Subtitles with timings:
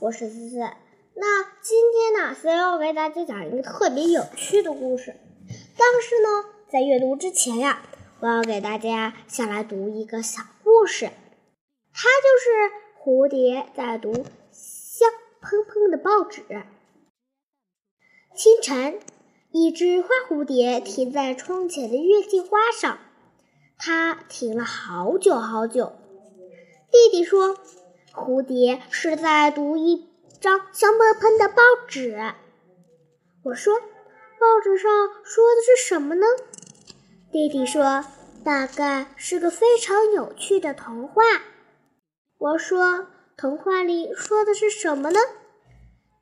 [0.00, 0.58] 我是思思。
[0.58, 5.16] 那今天呢，思思要给大家讲一个特别有趣的故事。
[5.76, 7.82] 但是呢，在阅读之前呀，
[8.20, 11.10] 我要给大家先来读一个小故事。
[11.92, 12.70] 它就是
[13.02, 14.12] 蝴蝶在读
[14.52, 16.42] 香喷喷的报纸。
[18.36, 19.00] 清晨，
[19.50, 22.98] 一只花蝴蝶停在窗前的月季花上，
[23.76, 25.94] 它停了好久好久。
[26.92, 27.58] 弟弟说
[28.18, 30.08] ：“蝴蝶是在读一
[30.40, 32.34] 张香喷喷的报纸。”
[33.44, 33.78] 我说
[34.38, 34.90] ：“报纸上
[35.24, 36.26] 说的是什么呢？”
[37.32, 38.04] 弟弟说
[38.44, 41.22] ：“大概是个非常有趣的童话。”
[42.38, 45.18] 我说：“童话里说的是什么呢？”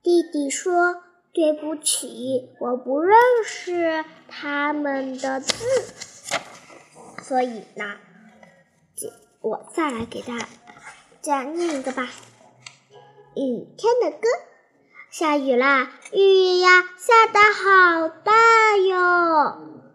[0.02, 1.02] 弟弟说
[1.34, 5.64] ：“对不起，我不认识他们的字，
[7.22, 7.96] 所以呢。”
[9.42, 10.48] 我再来给大家
[11.26, 12.04] 再念一个吧，
[13.34, 14.28] 《雨天的歌》。
[15.10, 18.94] 下雨啦，雨呀下得好大哟！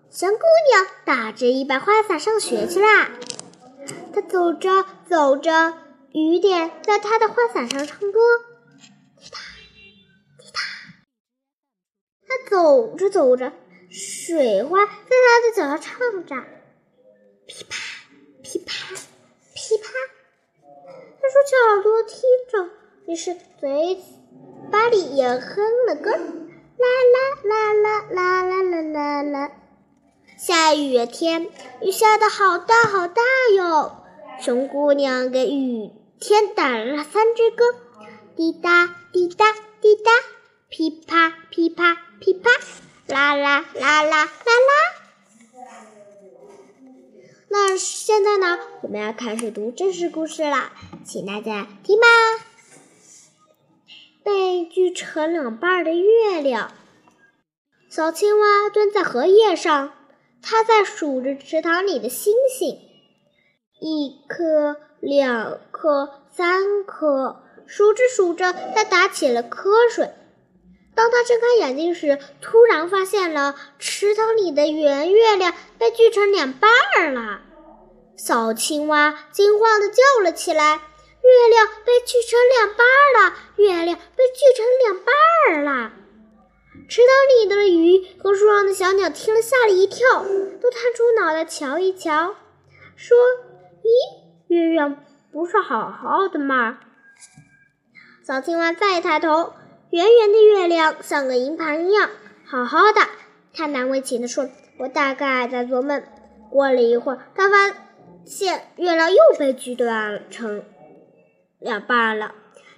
[0.10, 0.36] 小姑
[0.70, 3.12] 娘打着一把花伞上学去啦。
[4.14, 5.78] 她走着走着，
[6.12, 8.20] 雨点在她的花伞上唱歌，
[9.18, 9.38] 滴答
[10.38, 10.60] 滴答。
[12.28, 13.54] 她走着走着，
[13.90, 16.36] 水花在她的脚下唱着，
[17.48, 17.78] 噼啪
[18.44, 18.74] 噼啪。
[19.54, 19.90] 噼啪，
[21.22, 22.20] 他竖起耳朵听
[22.50, 22.70] 着，
[23.06, 24.00] 于是嘴
[24.72, 29.52] 巴里也哼了歌，啦啦啦啦啦啦啦啦啦。
[30.38, 31.48] 下雨天，
[31.82, 33.22] 雨下的好大好大
[33.56, 33.98] 哟。
[34.40, 37.66] 熊姑娘给雨天打了三支歌，
[38.36, 40.12] 滴答滴答滴答，
[40.70, 42.50] 噼啪噼啪噼啪，
[43.08, 45.01] 啦啦啦啦啦啦。
[47.78, 48.60] 现在呢？
[48.82, 50.72] 我们要开始读正式故事了，
[51.06, 52.08] 请大家听吧。
[54.24, 56.72] 被锯成两半的月亮，
[57.90, 59.94] 小青蛙蹲在荷叶上，
[60.42, 62.80] 它在数着池塘里的星星，
[63.80, 70.12] 一颗、两颗、三颗，数着数着，它打起了瞌睡。
[70.94, 77.42] 当他睁开眼睛时，突然发现了池塘里的圆月亮被锯成两半了。
[78.24, 80.76] 小青蛙惊慌地叫了起来
[81.24, 82.86] ：“月亮被锯成两半
[83.18, 83.36] 了！
[83.56, 85.92] 月亮被锯成两半了！”
[86.88, 90.24] 池塘里的鱼和树上的小鸟听了，吓了一跳，
[90.62, 92.36] 都探出脑袋瞧一瞧，
[92.96, 93.18] 说
[93.82, 93.90] ：“咦，
[94.50, 96.78] 月亮不是好好的吗？”
[98.24, 99.54] 小青蛙再抬头。
[99.90, 102.12] 圆圆的月亮像个银盘一样，
[102.46, 103.02] 好好的。
[103.52, 106.04] 他难为情地说：“我大概在做梦。”
[106.52, 107.76] 过了一会儿，他发
[108.26, 110.64] 现月亮又被锯断成
[111.60, 112.34] 两半了。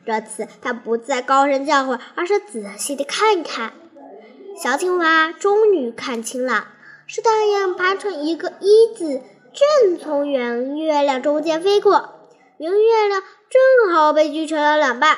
[0.06, 3.74] 这次他不再高声叫唤，而是仔细地看看。
[4.62, 6.68] 小青蛙终于看清了，
[7.08, 9.22] 是太阳排成一个“一”字，
[9.54, 12.30] 正从圆月亮中间飞过。
[12.58, 15.18] 圆月亮正好被锯成了两半。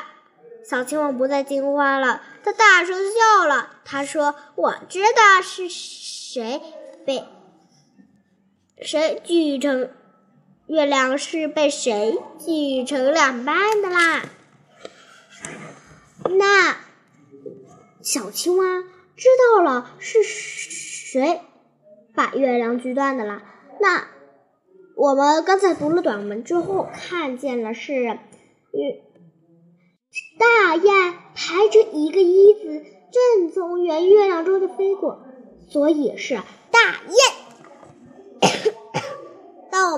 [0.63, 3.71] 小青蛙不再惊慌了，它大声笑了。
[3.83, 6.61] 它说：“我知道是谁
[7.05, 7.23] 被
[8.81, 9.89] 谁锯成
[10.67, 14.25] 月亮是被谁锯成两半的啦。”
[16.37, 16.77] 那
[18.01, 18.83] 小青蛙
[19.15, 21.41] 知道了是谁
[22.13, 23.43] 把月亮锯断的啦。
[23.79, 24.07] 那
[24.95, 28.19] 我们刚才读了短文之后，看见了是月。
[30.39, 35.25] 大雁排着一个“一”字，正从圆月亮中的飞过，
[35.69, 36.35] 所以是
[36.71, 37.44] 大雁。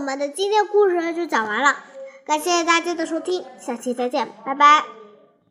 [0.08, 1.84] 我们的今天故事就讲完了，
[2.26, 4.97] 感谢大家的收听，下期再见，拜拜。